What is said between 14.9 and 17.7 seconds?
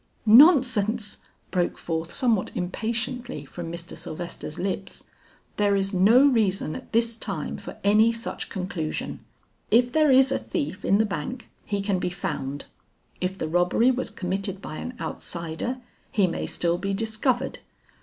outsider, he may still be discovered.